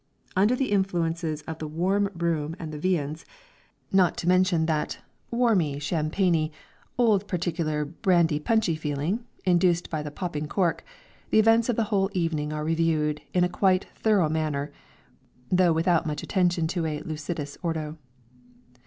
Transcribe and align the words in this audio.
Under 0.35 0.55
the 0.55 0.71
influences 0.71 1.43
of 1.43 1.59
the 1.59 1.67
warm 1.67 2.09
room 2.15 2.55
and 2.57 2.71
the 2.73 2.79
viands, 2.79 3.23
not 3.91 4.17
to 4.17 4.27
mention 4.27 4.65
that 4.65 4.97
"warm 5.29 5.77
champagny, 5.77 6.51
old 6.97 7.27
particular 7.27 7.85
brandy 7.85 8.39
punchy 8.39 8.75
feeling" 8.75 9.23
induced 9.45 9.91
by 9.91 10.01
the 10.01 10.09
popping 10.09 10.47
cork, 10.47 10.83
the 11.29 11.37
events 11.37 11.69
of 11.69 11.75
the 11.75 11.83
whole 11.93 12.09
evening 12.15 12.51
are 12.51 12.63
reviewed 12.65 13.21
in 13.35 13.43
a 13.43 13.47
quite 13.47 13.85
thorough 13.93 14.27
manner, 14.27 14.71
though 15.51 15.71
without 15.71 16.07
much 16.07 16.23
attention 16.23 16.65
to 16.65 16.87
a 16.87 17.01
"lucidus 17.01 17.55
ordo." 17.61 17.95